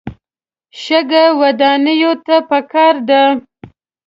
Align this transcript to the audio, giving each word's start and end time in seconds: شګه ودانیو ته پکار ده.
شګه 0.81 1.23
ودانیو 1.39 2.13
ته 2.25 2.35
پکار 2.49 2.95
ده. 3.07 3.21